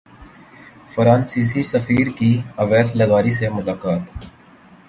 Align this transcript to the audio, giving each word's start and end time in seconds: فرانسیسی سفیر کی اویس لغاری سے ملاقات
فرانسیسی 0.93 1.63
سفیر 1.63 2.07
کی 2.17 2.31
اویس 2.61 2.95
لغاری 2.95 3.31
سے 3.31 3.49
ملاقات 3.49 4.03